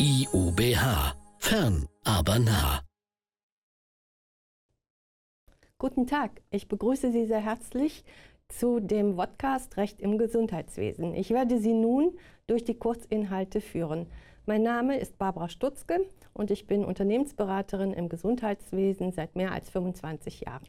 IUBH. 0.00 1.14
Fern, 1.36 1.86
aber 2.04 2.38
nah. 2.38 2.80
Guten 5.76 6.06
Tag, 6.06 6.40
ich 6.48 6.68
begrüße 6.68 7.12
Sie 7.12 7.26
sehr 7.26 7.44
herzlich 7.44 8.06
zu 8.48 8.80
dem 8.80 9.16
Podcast 9.16 9.76
Recht 9.76 10.00
im 10.00 10.16
Gesundheitswesen. 10.16 11.14
Ich 11.14 11.28
werde 11.28 11.58
Sie 11.58 11.74
nun 11.74 12.16
durch 12.46 12.64
die 12.64 12.78
Kurzinhalte 12.78 13.60
führen. 13.60 14.06
Mein 14.46 14.62
Name 14.62 14.98
ist 14.98 15.18
Barbara 15.18 15.50
Stutzke 15.50 16.00
und 16.32 16.50
ich 16.50 16.66
bin 16.66 16.86
Unternehmensberaterin 16.86 17.92
im 17.92 18.08
Gesundheitswesen 18.08 19.12
seit 19.12 19.36
mehr 19.36 19.52
als 19.52 19.68
25 19.68 20.40
Jahren. 20.40 20.68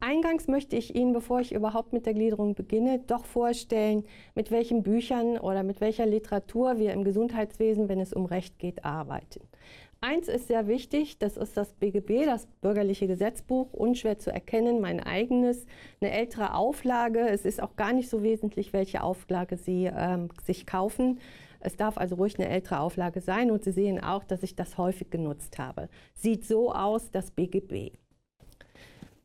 Eingangs 0.00 0.48
möchte 0.48 0.76
ich 0.76 0.94
Ihnen, 0.94 1.12
bevor 1.12 1.40
ich 1.40 1.52
überhaupt 1.52 1.92
mit 1.92 2.06
der 2.06 2.14
Gliederung 2.14 2.54
beginne, 2.54 3.00
doch 3.06 3.24
vorstellen, 3.24 4.04
mit 4.34 4.50
welchen 4.50 4.82
Büchern 4.82 5.38
oder 5.38 5.62
mit 5.62 5.80
welcher 5.80 6.06
Literatur 6.06 6.78
wir 6.78 6.92
im 6.92 7.04
Gesundheitswesen, 7.04 7.88
wenn 7.88 8.00
es 8.00 8.12
um 8.12 8.26
Recht 8.26 8.58
geht, 8.58 8.84
arbeiten. 8.84 9.40
Eins 10.00 10.28
ist 10.28 10.48
sehr 10.48 10.66
wichtig, 10.66 11.18
das 11.18 11.38
ist 11.38 11.56
das 11.56 11.72
BGB, 11.72 12.26
das 12.26 12.46
Bürgerliche 12.60 13.06
Gesetzbuch, 13.06 13.72
unschwer 13.72 14.18
zu 14.18 14.30
erkennen, 14.30 14.82
mein 14.82 15.00
eigenes, 15.00 15.64
eine 15.98 16.10
ältere 16.10 16.54
Auflage. 16.54 17.20
Es 17.20 17.46
ist 17.46 17.62
auch 17.62 17.74
gar 17.76 17.94
nicht 17.94 18.10
so 18.10 18.22
wesentlich, 18.22 18.74
welche 18.74 19.02
Auflage 19.02 19.56
Sie 19.56 19.86
ähm, 19.86 20.28
sich 20.44 20.66
kaufen. 20.66 21.20
Es 21.60 21.76
darf 21.78 21.96
also 21.96 22.16
ruhig 22.16 22.38
eine 22.38 22.50
ältere 22.50 22.80
Auflage 22.80 23.22
sein 23.22 23.50
und 23.50 23.64
Sie 23.64 23.72
sehen 23.72 23.98
auch, 23.98 24.24
dass 24.24 24.42
ich 24.42 24.54
das 24.54 24.76
häufig 24.76 25.08
genutzt 25.08 25.58
habe. 25.58 25.88
Sieht 26.12 26.44
so 26.44 26.74
aus, 26.74 27.10
das 27.10 27.30
BGB. 27.30 27.92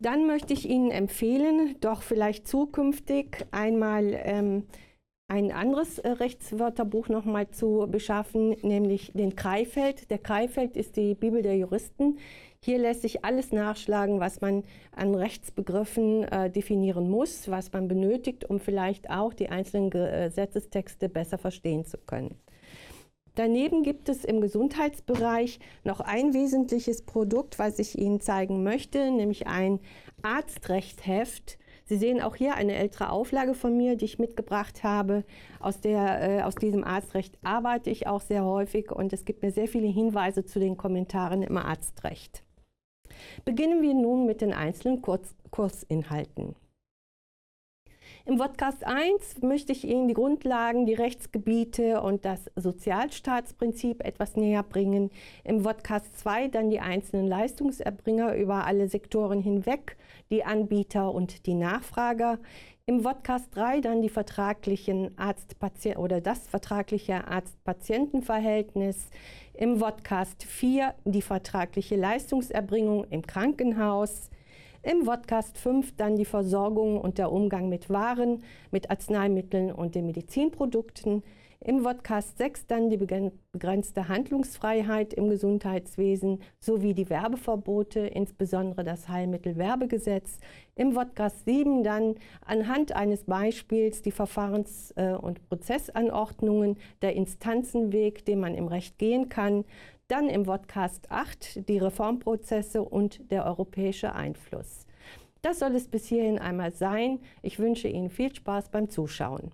Dann 0.00 0.26
möchte 0.26 0.52
ich 0.52 0.68
Ihnen 0.68 0.90
empfehlen, 0.92 1.76
doch 1.80 2.02
vielleicht 2.02 2.46
zukünftig 2.46 3.44
einmal 3.50 4.12
ähm, 4.14 4.64
ein 5.26 5.50
anderes 5.52 5.98
äh, 5.98 6.08
Rechtswörterbuch 6.08 7.08
nochmal 7.08 7.50
zu 7.50 7.86
beschaffen, 7.90 8.56
nämlich 8.62 9.12
den 9.12 9.34
Kreifeld. 9.34 10.10
Der 10.10 10.18
Kreifeld 10.18 10.76
ist 10.76 10.96
die 10.96 11.14
Bibel 11.14 11.42
der 11.42 11.56
Juristen. 11.56 12.18
Hier 12.60 12.78
lässt 12.78 13.02
sich 13.02 13.24
alles 13.24 13.52
nachschlagen, 13.52 14.20
was 14.20 14.40
man 14.40 14.64
an 14.92 15.14
Rechtsbegriffen 15.14 16.24
äh, 16.24 16.50
definieren 16.50 17.10
muss, 17.10 17.50
was 17.50 17.72
man 17.72 17.88
benötigt, 17.88 18.48
um 18.48 18.58
vielleicht 18.58 19.10
auch 19.10 19.34
die 19.34 19.48
einzelnen 19.48 19.90
Gesetzestexte 19.90 21.08
besser 21.08 21.38
verstehen 21.38 21.84
zu 21.84 21.98
können. 21.98 22.36
Daneben 23.38 23.84
gibt 23.84 24.08
es 24.08 24.24
im 24.24 24.40
Gesundheitsbereich 24.40 25.60
noch 25.84 26.00
ein 26.00 26.34
wesentliches 26.34 27.02
Produkt, 27.02 27.60
was 27.60 27.78
ich 27.78 27.96
Ihnen 27.96 28.20
zeigen 28.20 28.64
möchte, 28.64 29.12
nämlich 29.12 29.46
ein 29.46 29.78
Arztrechtheft. 30.22 31.56
Sie 31.84 31.98
sehen 31.98 32.20
auch 32.20 32.34
hier 32.34 32.56
eine 32.56 32.74
ältere 32.74 33.12
Auflage 33.12 33.54
von 33.54 33.76
mir, 33.76 33.94
die 33.94 34.06
ich 34.06 34.18
mitgebracht 34.18 34.82
habe. 34.82 35.22
Aus, 35.60 35.80
der, 35.80 36.20
äh, 36.20 36.42
aus 36.42 36.56
diesem 36.56 36.82
Arztrecht 36.82 37.38
arbeite 37.44 37.90
ich 37.90 38.08
auch 38.08 38.22
sehr 38.22 38.44
häufig 38.44 38.90
und 38.90 39.12
es 39.12 39.24
gibt 39.24 39.44
mir 39.44 39.52
sehr 39.52 39.68
viele 39.68 39.86
Hinweise 39.86 40.44
zu 40.44 40.58
den 40.58 40.76
Kommentaren 40.76 41.44
im 41.44 41.58
Arztrecht. 41.58 42.42
Beginnen 43.44 43.82
wir 43.82 43.94
nun 43.94 44.26
mit 44.26 44.40
den 44.40 44.52
einzelnen 44.52 45.00
Kurz 45.00 45.36
Kursinhalten. 45.52 46.56
Im 48.28 48.36
Podcast 48.36 48.84
1 48.84 49.40
möchte 49.40 49.72
ich 49.72 49.84
Ihnen 49.84 50.06
die 50.06 50.12
Grundlagen, 50.12 50.84
die 50.84 50.92
Rechtsgebiete 50.92 52.02
und 52.02 52.26
das 52.26 52.50
Sozialstaatsprinzip 52.56 54.04
etwas 54.04 54.36
näher 54.36 54.62
bringen. 54.62 55.08
Im 55.44 55.62
Podcast 55.62 56.18
2 56.18 56.48
dann 56.48 56.68
die 56.68 56.80
einzelnen 56.80 57.26
Leistungserbringer 57.26 58.34
über 58.34 58.66
alle 58.66 58.86
Sektoren 58.86 59.40
hinweg, 59.40 59.96
die 60.30 60.44
Anbieter 60.44 61.14
und 61.14 61.46
die 61.46 61.54
Nachfrager. 61.54 62.38
Im 62.84 63.02
Podcast 63.02 63.46
3 63.56 63.80
dann 63.80 64.02
die 64.02 64.10
vertraglichen 64.10 65.16
Arzt 65.16 65.56
oder 65.96 66.20
das 66.20 66.48
vertragliche 66.48 67.26
Arzt-Patienten-Verhältnis. 67.26 69.08
Im 69.54 69.78
Podcast 69.78 70.42
4 70.42 70.94
die 71.06 71.22
vertragliche 71.22 71.96
Leistungserbringung 71.96 73.04
im 73.04 73.22
Krankenhaus. 73.22 74.28
Im 74.82 75.04
Podcast 75.04 75.58
5 75.58 75.96
dann 75.96 76.16
die 76.16 76.24
Versorgung 76.24 77.00
und 77.00 77.18
der 77.18 77.32
Umgang 77.32 77.68
mit 77.68 77.90
Waren, 77.90 78.44
mit 78.70 78.90
Arzneimitteln 78.90 79.72
und 79.72 79.94
den 79.94 80.06
Medizinprodukten. 80.06 81.24
Im 81.64 81.82
Podcast 81.82 82.38
6 82.38 82.68
dann 82.68 82.88
die 82.88 82.96
begrenzte 82.96 84.06
Handlungsfreiheit 84.06 85.12
im 85.12 85.28
Gesundheitswesen 85.28 86.40
sowie 86.60 86.94
die 86.94 87.10
Werbeverbote, 87.10 87.98
insbesondere 87.98 88.84
das 88.84 89.08
Heilmittelwerbegesetz. 89.08 90.38
Im 90.76 90.94
Podcast 90.94 91.44
7 91.46 91.82
dann 91.82 92.14
anhand 92.46 92.92
eines 92.92 93.24
Beispiels 93.24 94.02
die 94.02 94.12
Verfahrens- 94.12 94.92
äh, 94.96 95.16
und 95.16 95.48
Prozessanordnungen, 95.48 96.78
der 97.02 97.16
Instanzenweg, 97.16 98.24
den 98.24 98.38
man 98.38 98.54
im 98.54 98.68
Recht 98.68 98.96
gehen 98.96 99.28
kann. 99.28 99.64
Dann 100.06 100.28
im 100.28 100.44
Podcast 100.44 101.10
8 101.10 101.68
die 101.68 101.78
Reformprozesse 101.78 102.82
und 102.82 103.32
der 103.32 103.44
europäische 103.44 104.14
Einfluss. 104.14 104.86
Das 105.42 105.58
soll 105.58 105.74
es 105.74 105.88
bis 105.88 106.06
hierhin 106.06 106.38
einmal 106.38 106.70
sein. 106.70 107.18
Ich 107.42 107.58
wünsche 107.58 107.88
Ihnen 107.88 108.10
viel 108.10 108.32
Spaß 108.32 108.70
beim 108.70 108.90
Zuschauen. 108.90 109.50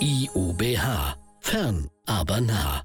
IUBH. 0.00 1.16
Fern, 1.40 1.88
aber 2.06 2.40
nah. 2.40 2.82